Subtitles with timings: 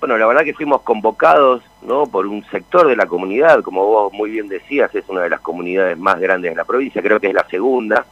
[0.00, 2.06] Bueno, la verdad que fuimos convocados ¿no?
[2.06, 5.40] por un sector de la comunidad, como vos muy bien decías, es una de las
[5.40, 8.06] comunidades más grandes de la provincia, creo que es la segunda,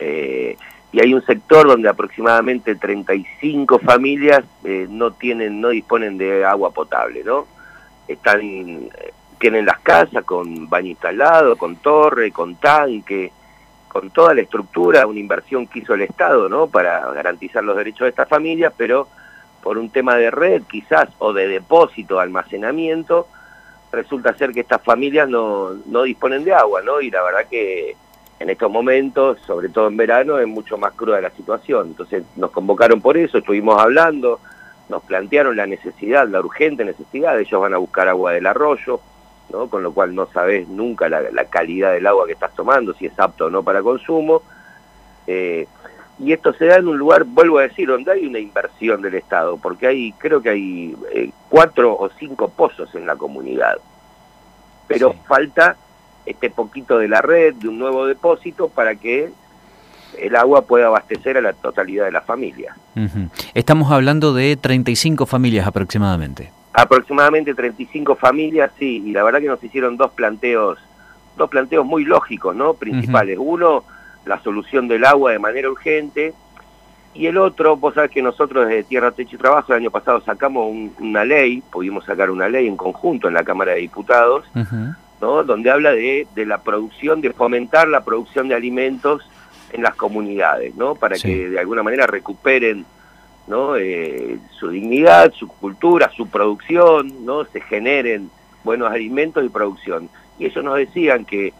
[0.00, 0.56] eh,
[0.90, 6.70] y hay un sector donde aproximadamente 35 familias eh, no tienen, no disponen de agua
[6.70, 7.46] potable, ¿no?
[8.06, 13.32] Están, eh, tienen las casas con baño instalado, con torre, con tanque,
[13.88, 16.68] con toda la estructura, una inversión que hizo el Estado, ¿no?
[16.68, 19.08] Para garantizar los derechos de estas familias, pero
[19.64, 23.26] por un tema de red quizás o de depósito, almacenamiento,
[23.90, 27.00] resulta ser que estas familias no, no disponen de agua, ¿no?
[27.00, 27.96] Y la verdad que
[28.38, 31.88] en estos momentos, sobre todo en verano, es mucho más cruda la situación.
[31.88, 34.38] Entonces nos convocaron por eso, estuvimos hablando,
[34.90, 39.00] nos plantearon la necesidad, la urgente necesidad, ellos van a buscar agua del arroyo,
[39.50, 39.68] ¿no?
[39.70, 43.18] con lo cual no sabes nunca la, calidad del agua que estás tomando, si es
[43.18, 44.42] apto o no para consumo.
[45.26, 45.66] Eh,
[46.18, 49.14] y esto se da en un lugar, vuelvo a decir, donde hay una inversión del
[49.14, 53.78] Estado, porque hay, creo que hay eh, cuatro o cinco pozos en la comunidad,
[54.86, 55.76] pero falta
[56.24, 59.30] este poquito de la red, de un nuevo depósito, para que
[60.18, 62.76] el agua pueda abastecer a la totalidad de la familia.
[63.52, 66.52] Estamos hablando de 35 familias aproximadamente.
[66.72, 70.78] Aproximadamente 35 familias, sí, y la verdad que nos hicieron dos planteos,
[71.36, 72.74] dos planteos muy lógicos, ¿no?
[72.74, 73.38] Principales.
[73.40, 73.84] Uno,
[74.24, 76.34] la solución del agua de manera urgente.
[77.14, 80.20] Y el otro, vos sabés que nosotros desde Tierra, Techo y Trabajo el año pasado
[80.22, 84.44] sacamos una ley, pudimos sacar una ley en conjunto en la Cámara de Diputados,
[85.20, 85.44] ¿no?
[85.44, 89.22] donde habla de, de, la producción, de fomentar la producción de alimentos
[89.72, 90.96] en las comunidades, ¿no?
[90.96, 92.84] para que de alguna manera recuperen
[93.46, 93.76] ¿no?
[93.76, 97.44] Eh, su dignidad, su cultura, su producción, ¿no?
[97.44, 98.30] se generen
[98.62, 100.08] buenos alimentos y producción.
[100.38, 101.52] Y ellos nos decían que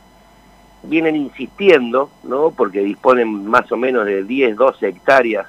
[0.86, 2.50] vienen insistiendo, ¿no?
[2.50, 5.46] porque disponen más o menos de 10, 12 hectáreas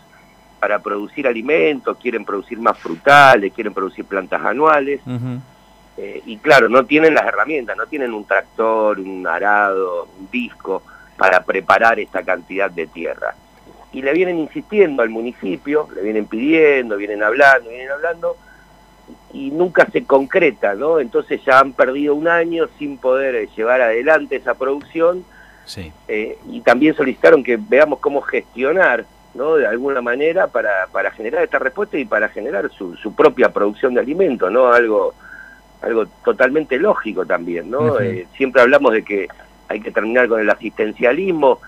[0.59, 5.01] para producir alimentos, quieren producir más frutales, quieren producir plantas anuales,
[5.97, 10.83] eh, y claro, no tienen las herramientas, no tienen un tractor, un arado, un disco
[11.17, 13.35] para preparar esta cantidad de tierra.
[13.93, 18.35] Y le vienen insistiendo al municipio, le vienen pidiendo, vienen hablando, vienen hablando,
[19.35, 20.99] y nunca se concreta, ¿no?
[20.99, 25.25] Entonces ya han perdido un año sin poder eh, llevar adelante esa producción
[25.65, 25.91] sí.
[26.07, 29.55] Eh, y también solicitaron que veamos cómo gestionar, ¿no?
[29.55, 33.93] De alguna manera para, para generar esta respuesta y para generar su, su propia producción
[33.93, 34.71] de alimentos, ¿no?
[34.71, 35.13] Algo,
[35.81, 37.99] algo totalmente lógico también, ¿no?
[37.99, 39.27] Eh, siempre hablamos de que
[39.67, 41.59] hay que terminar con el asistencialismo,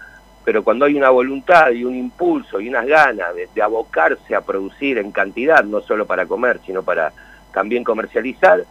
[0.45, 4.97] pero cuando hay una voluntad y un impulso y unas ganas de, abocarse a producir
[4.97, 7.11] en cantidad, no solo para comer, sino para
[7.53, 8.65] también comercializar,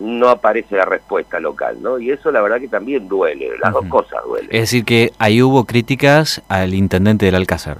[0.00, 1.98] no aparece la respuesta local, ¿no?
[1.98, 4.48] Y eso la verdad que también duele, las dos cosas duelen.
[4.52, 7.78] Es decir, que ahí hubo críticas al intendente del Alcázar.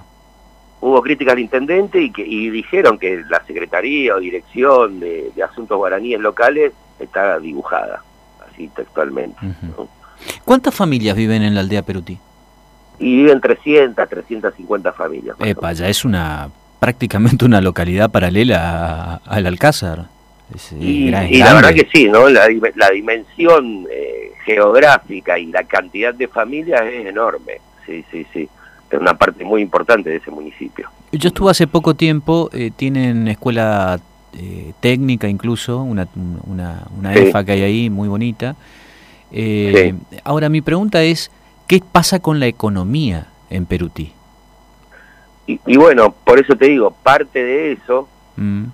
[0.81, 5.77] Hubo críticas al intendente y, que, y dijeron que la Secretaría o Dirección de, Asuntos
[5.77, 8.03] Guaraníes Locales está dibujada,
[8.49, 9.39] así textualmente.
[10.45, 12.19] ¿Cuántas familias viven en la aldea Perutí?
[12.99, 15.37] y viven 300, 350 familias.
[15.41, 20.07] Epa, ya es una prácticamente una localidad paralela al Alcázar.
[20.81, 22.29] Y, la verdad que sí, ¿no?
[22.29, 22.49] La,
[22.93, 27.61] dimensión eh, geográfica y la cantidad de familias es enorme.
[27.87, 28.49] Sí, sí, sí.
[28.91, 30.89] Es una parte muy importante de ese municipio.
[31.13, 34.01] Yo estuve hace poco tiempo, eh, tienen escuela
[34.39, 36.09] eh, técnica incluso, una,
[36.47, 38.57] una, una EFA que hay ahí muy bonita.
[40.25, 41.31] Ahora mi pregunta es,
[41.69, 44.13] ¿Qué pasa con la economía en Perutí?
[45.47, 48.65] Y, bueno, por eso te digo, parte de eso mm.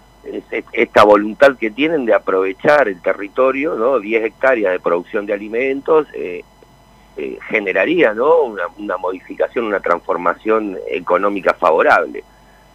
[0.73, 4.01] Es esta voluntad que tienen de aprovechar el territorio, ¿no?
[4.01, 6.43] 10 hectáreas de producción de alimentos, eh,
[7.17, 8.43] eh, generaría ¿no?
[8.43, 12.25] Una, modificación, una transformación económica favorable.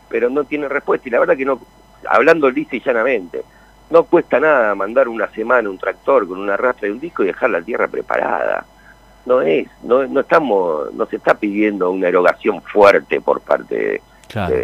[0.09, 1.59] Pero no tiene respuesta y la verdad que no,
[2.07, 3.43] hablando lisa y llanamente,
[3.89, 7.27] no cuesta nada mandar una semana un tractor con una rastra y un disco y
[7.27, 8.65] dejar la tierra preparada
[9.29, 14.01] no es, no, no estamos, no se está pidiendo una erogación fuerte por parte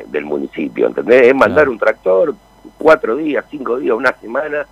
[0.08, 1.28] del municipio, ¿entendés?
[1.28, 2.36] Es mandar un tractor
[2.78, 4.66] cuatro días, cinco días, una semana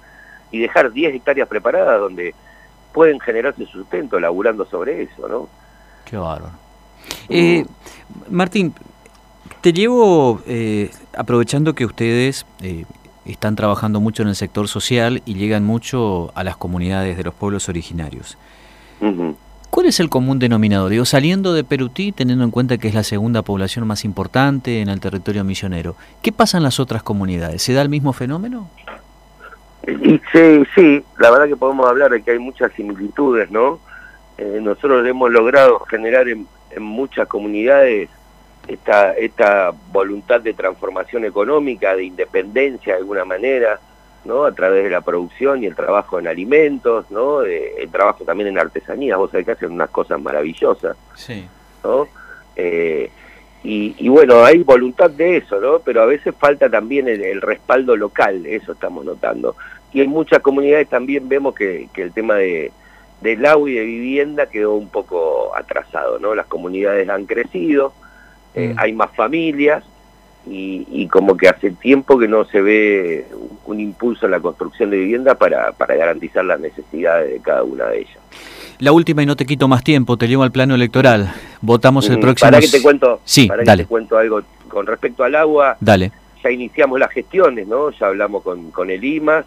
[0.51, 2.33] y dejar 10 hectáreas preparadas donde
[2.93, 5.49] pueden generarse sustento laburando sobre eso, ¿no?
[6.05, 6.53] Qué bárbaro.
[7.27, 7.65] Eh,
[8.29, 8.73] Martín,
[9.61, 12.85] te llevo, eh, aprovechando que ustedes eh,
[13.25, 17.33] están trabajando mucho en el sector social y llegan mucho a las comunidades de los
[17.33, 18.37] pueblos originarios.
[19.73, 20.91] ¿Cuál es el común denominador?
[20.91, 24.87] Digo, saliendo de Perutí, teniendo en cuenta que es la segunda población más importante en
[24.87, 27.63] el territorio misionero, ¿qué pasa en las otras comunidades?
[27.63, 28.69] ¿Se da el mismo fenómeno?
[29.83, 33.79] Sí, sí, la verdad que podemos hablar de que hay muchas similitudes, ¿no?
[34.37, 36.45] Eh, nosotros hemos logrado generar en,
[36.77, 38.09] muchas comunidades
[38.67, 43.79] esta, esta voluntad de transformación económica, de independencia de alguna manera,
[44.25, 44.45] ¿no?
[44.45, 47.41] A través de la producción y el trabajo en alimentos, ¿no?
[47.41, 51.45] el trabajo también en artesanía, vos sabés que hacen unas cosas maravillosas, sí.
[51.83, 52.07] ¿no?
[52.55, 53.09] Eh,
[53.65, 55.79] y, bueno, hay voluntad de eso, ¿no?
[55.79, 59.55] Pero a veces falta también el, respaldo local, eso estamos notando.
[59.93, 62.73] Y en muchas comunidades también vemos que, el tema de,
[63.21, 66.35] del agua y de vivienda quedó un poco atrasado, ¿no?
[66.35, 67.93] Las comunidades han crecido,
[68.53, 68.79] eh, mm.
[68.79, 69.85] hay más familias,
[70.45, 73.25] y, como que hace tiempo que no se ve
[73.65, 77.85] un, impulso en la construcción de vivienda para, para garantizar las necesidades de cada una
[77.85, 78.17] de ellas.
[78.79, 81.33] La última y no te quito más tiempo, te llevo al plano electoral.
[81.61, 82.51] Votamos el mm, próximo...
[82.51, 85.77] Para que te cuento, sí, para que te cuento algo con respecto al agua.
[85.79, 86.11] Dale.
[86.43, 87.91] Ya iniciamos las gestiones, ¿no?
[87.91, 89.45] Ya hablamos con, con el IMAS,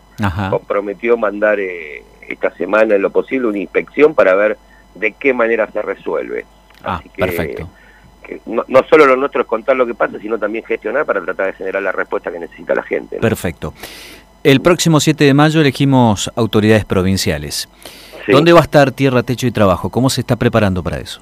[0.49, 4.57] comprometió mandar eh, esta semana en lo posible una inspección para ver
[4.95, 6.47] de qué manera se resuelve.
[6.83, 7.69] Ah, perfecto
[8.47, 11.53] no, solo lo nuestro es contar lo que pasa, sino también gestionar para tratar de
[11.55, 13.19] generar la respuesta que necesita la gente.
[13.19, 13.75] Perfecto.
[14.43, 17.69] El próximo 7 de mayo elegimos autoridades provinciales.
[18.29, 19.91] ¿Dónde va a estar Tierra, Techo y Trabajo?
[19.91, 21.21] ¿Cómo se está preparando para eso?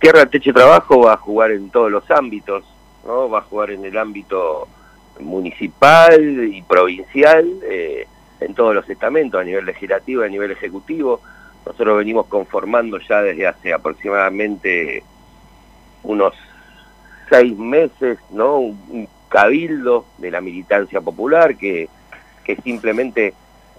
[0.00, 2.64] Tierra, Techo y Trabajo va a jugar en todos los ámbitos,
[3.04, 3.28] ¿no?
[3.28, 4.68] va a jugar en el ámbito
[5.20, 8.06] municipal y provincial, eh,
[8.40, 11.20] en todos los estamentos, a nivel legislativo y a nivel ejecutivo.
[11.66, 15.04] Nosotros venimos conformando ya desde hace aproximadamente
[16.02, 16.34] unos
[17.28, 18.58] seis meses, ¿no?
[18.58, 21.88] Un, cabildo de la militancia popular que,
[22.44, 23.32] que simplemente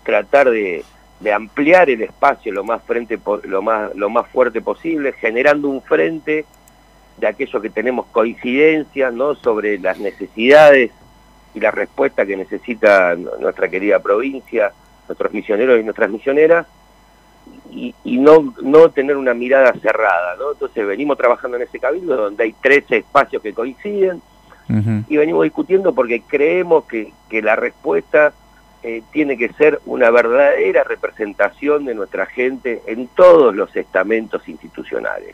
[0.04, 0.84] tratar de,
[1.32, 6.46] ampliar el espacio lo más frente lo más lo más fuerte posible, generando un frente
[7.18, 9.36] de aquello que tenemos coincidencia, ¿no?
[9.36, 10.92] sobre las necesidades
[11.54, 14.74] y la respuesta que necesita nuestra querida provincia,
[15.08, 16.66] nuestros misioneros y nuestras misioneras,
[17.72, 20.52] y, no, no tener una mirada cerrada, ¿no?
[20.52, 24.22] Entonces venimos trabajando en ese cabildo donde hay 13 espacios que coinciden
[25.08, 28.34] y venimos discutiendo porque creemos que, que la respuesta
[28.86, 35.34] eh, tiene que ser una verdadera representación de nuestra gente en todos los estamentos institucionales,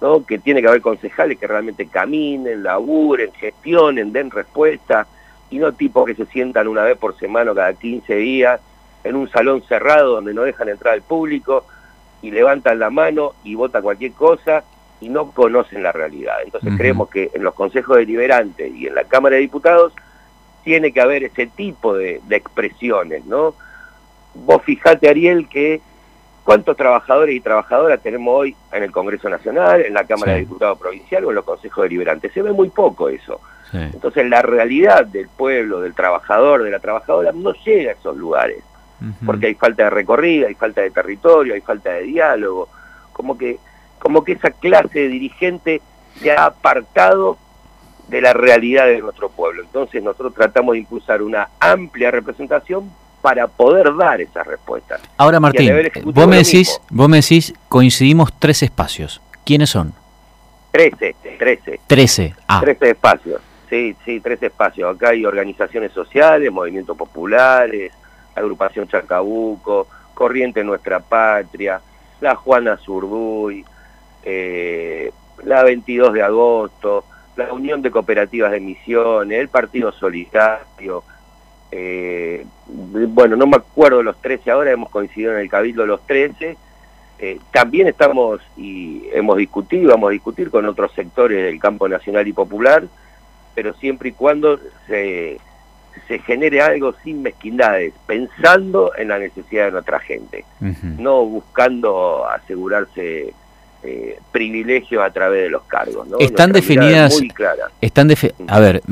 [0.00, 0.24] ¿no?
[0.24, 5.08] Que tiene que haber concejales que realmente caminen, laburen, gestionen, den respuesta
[5.50, 8.60] y no tipos que se sientan una vez por semana cada 15 días
[9.04, 11.64] en un salón cerrado donde no dejan entrar al público
[12.22, 14.64] y levantan la mano y votan cualquier cosa
[15.00, 16.36] y no conocen la realidad.
[16.42, 19.92] Entonces creemos que en los consejos deliberantes y en la Cámara de Diputados
[20.64, 23.54] tiene que haber ese tipo de, expresiones, ¿no?
[24.34, 25.82] Vos fijate, Ariel, que
[26.42, 30.78] cuántos trabajadores y trabajadoras tenemos hoy en el Congreso Nacional, en la Cámara de Diputados
[30.78, 32.32] Provincial o en los consejos deliberantes.
[32.32, 33.40] Se ve muy poco eso.
[33.72, 38.62] Entonces la realidad del pueblo, del trabajador, de la trabajadora, no llega a esos lugares
[39.26, 42.68] porque hay falta de recorrida, hay falta de territorio, hay falta de diálogo,
[43.12, 43.58] como que,
[43.98, 45.82] como que esa clase de dirigente
[46.20, 47.38] se ha apartado
[48.08, 49.62] de la realidad de nuestro pueblo.
[49.62, 52.90] Entonces nosotros tratamos de impulsar una amplia representación
[53.22, 55.00] para poder dar esas respuestas.
[55.16, 55.72] Ahora Martín,
[56.04, 59.22] vos me, decís, vos me decís, coincidimos tres espacios.
[59.44, 59.94] ¿Quiénes son?
[60.70, 61.80] Trece, trece.
[61.86, 62.60] Trece, ah.
[62.60, 64.94] Trece espacios, sí, sí, tres espacios.
[64.94, 67.92] Acá hay organizaciones sociales, movimientos populares,
[68.34, 71.80] Agrupación Chacabuco, Corriente Nuestra Patria,
[72.20, 73.64] la Juana Zurduy,
[74.22, 75.12] eh,
[75.44, 77.04] la 22 de agosto,
[77.36, 81.02] la Unión de Cooperativas de Misiones, el Partido Solidario,
[81.70, 86.56] eh, bueno, no me acuerdo los 13 ahora, hemos coincidido en el Cabildo los 13,
[87.18, 92.28] eh, también estamos y hemos discutido, vamos a discutir con otros sectores del campo nacional
[92.28, 92.84] y popular,
[93.54, 95.38] pero siempre y cuando se
[96.08, 100.44] se genere algo sin mezquindades, pensando en la necesidad de nuestra gente,
[100.98, 103.32] no buscando asegurarse
[103.82, 106.06] eh, privilegios a través de los cargos.
[106.18, 107.20] Están definidas,
[107.80, 108.10] están
[108.48, 108.82] a ver,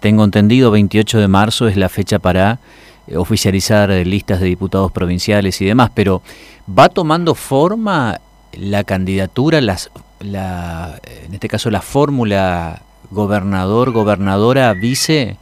[0.00, 2.58] tengo entendido 28 de marzo es la fecha para
[3.06, 6.22] eh, oficializar listas de diputados provinciales y demás, pero
[6.66, 8.20] ¿va tomando forma
[8.52, 15.36] la candidatura, las, la, en este caso la fórmula gobernador, gobernadora, vice?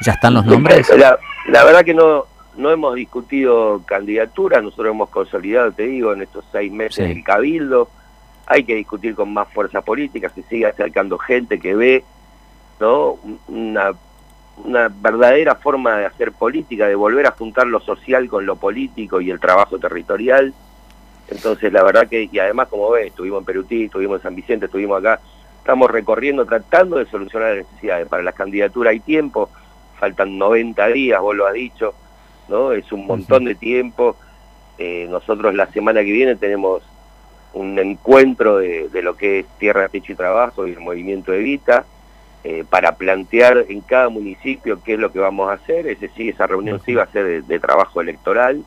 [0.00, 0.90] ¿Ya están los nombres?
[0.96, 2.26] La, verdad que no,
[2.56, 7.88] no hemos discutido candidaturas, nosotros hemos consolidado, te digo, en estos seis meses el cabildo.
[8.46, 12.04] Hay que discutir con más fuerza política, se sigue acercando gente que ve
[12.80, 13.18] ¿no?
[13.46, 13.92] una,
[14.64, 19.20] una verdadera forma de hacer política, de volver a juntar lo social con lo político
[19.20, 20.52] y el trabajo territorial.
[21.28, 24.66] Entonces, la verdad que, y además, como ves, estuvimos en Perutí, estuvimos en San Vicente,
[24.66, 25.20] estuvimos acá,
[25.58, 28.08] estamos recorriendo, tratando de solucionar las necesidades.
[28.08, 29.48] Para las candidaturas hay tiempo,
[30.00, 31.94] faltan 90 días, vos lo has dicho,
[32.48, 32.72] ¿no?
[32.72, 34.16] Es un montón de tiempo.
[34.78, 36.82] Eh, nosotros la semana que viene tenemos
[37.52, 41.84] un encuentro de, lo que es Tierra, Techo y Trabajo y el movimiento Evita,
[42.42, 45.86] eh, para plantear en cada municipio qué es lo que vamos a hacer.
[45.86, 48.64] Ese sí, esa reunión sí va a ser de, trabajo electoral.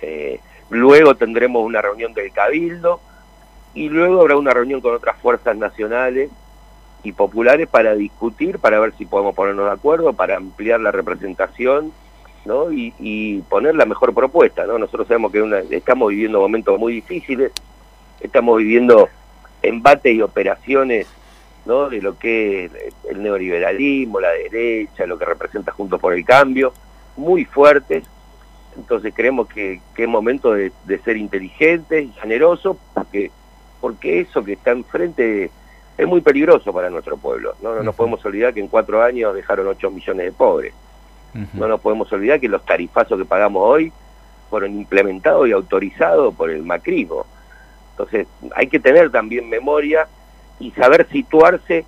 [0.00, 3.00] Eh, luego tendremos una reunión del Cabildo
[3.72, 6.30] y luego habrá una reunión con otras fuerzas nacionales
[7.04, 11.92] y populares para discutir, para ver si podemos ponernos de acuerdo, para ampliar la representación
[12.46, 12.72] ¿no?
[12.72, 14.66] y, poner la mejor propuesta.
[14.66, 14.78] ¿no?
[14.78, 17.52] Nosotros sabemos que estamos viviendo momentos muy difíciles,
[18.20, 19.08] estamos viviendo
[19.62, 21.06] embates y operaciones
[21.66, 21.90] ¿no?
[21.90, 22.72] de lo que es
[23.10, 26.72] el neoliberalismo, la derecha, lo que representa Juntos por el Cambio,
[27.18, 28.04] muy fuertes.
[28.78, 30.72] Entonces creemos que, es momento de,
[31.04, 33.30] ser inteligentes y generosos, porque,
[33.82, 35.50] porque eso que está enfrente
[35.96, 37.54] es muy peligroso para nuestro pueblo.
[37.62, 40.74] No, no nos podemos olvidar que en cuatro años dejaron 8 millones de pobres.
[41.52, 43.92] No nos podemos olvidar que los tarifazos que pagamos hoy
[44.50, 47.26] fueron implementados y autorizados por el macrismo.
[47.90, 50.06] Entonces hay que tener también memoria
[50.60, 51.84] y saber situarse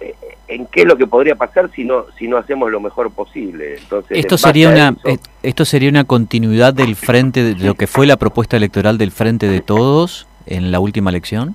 [0.00, 0.14] eh,
[0.48, 3.76] en qué es lo que podría pasar si no si no hacemos lo mejor posible.
[3.78, 8.06] Entonces esto sería una eh, esto sería una continuidad del frente de lo que fue
[8.06, 11.54] la propuesta electoral del frente de todos en la última elección.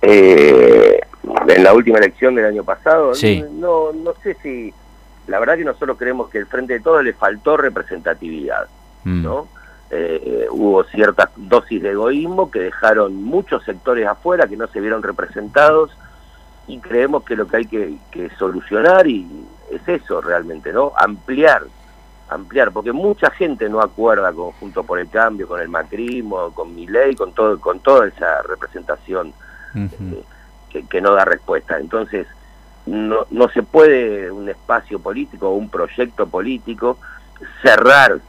[0.00, 1.00] Eh,
[1.48, 3.12] en la última elección del año pasado,
[3.52, 4.72] no no sé si
[5.26, 8.66] la verdad que nosotros creemos que el frente de todos le faltó representatividad,
[9.04, 9.22] mm.
[9.22, 9.48] ¿no?
[9.90, 15.02] Eh, hubo ciertas dosis de egoísmo que dejaron muchos sectores afuera que no se vieron
[15.02, 15.90] representados
[16.66, 19.26] y creemos que lo que hay que, solucionar y
[19.70, 20.92] es eso realmente, ¿no?
[20.96, 21.64] Ampliar,
[22.30, 26.74] ampliar, porque mucha gente no acuerda con Junto por el Cambio, con el macrismo, con
[26.74, 29.34] mi ley, con todo, con toda esa representación
[29.74, 31.78] eh, que, no da respuesta.
[31.78, 32.26] Entonces,
[32.86, 36.98] no, no se puede un espacio político o un proyecto político
[37.62, 38.20] cerrar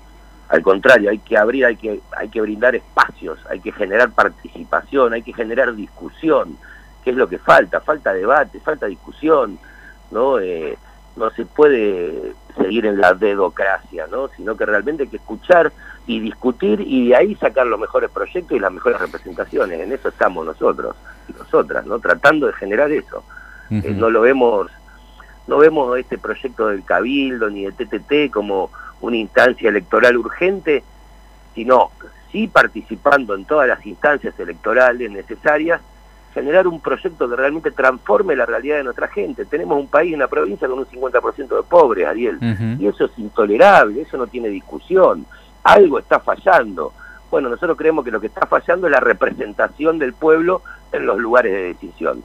[0.53, 5.13] al contrario, hay que abrir, hay que, hay que brindar espacios, hay que generar participación,
[5.13, 6.59] hay que generar discusión,
[7.03, 9.57] que es lo que falta, falta debate, falta discusión,
[10.11, 10.37] ¿no?
[10.37, 10.77] Eh,
[11.15, 14.29] no se puede seguir en la dedocracia, ¿no?
[14.29, 15.71] Sino que realmente hay que escuchar
[16.05, 19.79] y discutir y de ahí sacar los mejores proyectos y las mejores representaciones.
[19.79, 20.95] En eso estamos nosotros
[21.27, 21.99] y nosotras, ¿no?
[21.99, 23.23] Tratando de generar eso.
[23.69, 24.69] Eh, no lo vemos,
[25.47, 28.69] no vemos este proyecto del Cabildo ni de TTT como
[29.01, 30.83] una instancia electoral urgente,
[31.55, 31.91] sino
[32.31, 35.81] sí participando en todas las instancias electorales necesarias,
[36.33, 39.45] generar un proyecto que realmente transforme la realidad de nuestra gente.
[39.45, 42.39] Tenemos un país, una provincia con un 50% de pobres, Ariel,
[42.79, 45.25] y eso es intolerable, eso no tiene discusión.
[45.63, 46.93] Algo está fallando.
[47.29, 50.61] Bueno, nosotros creemos que lo que está fallando es la representación del pueblo
[50.91, 52.23] en los lugares de decisión.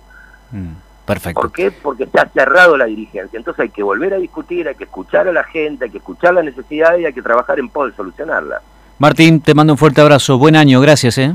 [0.50, 0.72] Mm.
[1.06, 1.40] Perfecto.
[1.40, 1.70] ¿Por qué?
[1.70, 3.38] Porque está cerrado la dirigencia.
[3.38, 6.34] Entonces hay que volver a discutir, hay que escuchar a la gente, hay que escuchar
[6.34, 8.60] las necesidades y hay que trabajar en pos de solucionarlas.
[8.98, 10.36] Martín, te mando un fuerte abrazo.
[10.36, 11.16] Buen año, gracias.
[11.16, 11.34] ¿eh?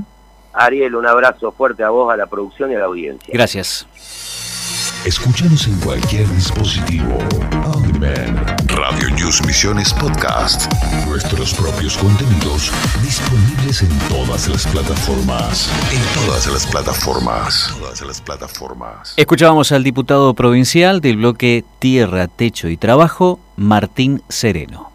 [0.54, 3.32] Ariel, un abrazo fuerte a vos, a la producción y a la audiencia.
[3.34, 3.88] Gracias.
[5.06, 7.18] Escúchanos en cualquier dispositivo.
[7.76, 7.84] On
[8.68, 10.72] Radio News Misiones Podcast.
[11.08, 15.70] Nuestros propios contenidos disponibles en todas las plataformas.
[15.92, 17.76] En todas las plataformas.
[17.78, 19.14] Todas las plataformas.
[19.18, 24.92] Escuchábamos al diputado provincial del bloque Tierra, Techo y Trabajo, Martín Sereno.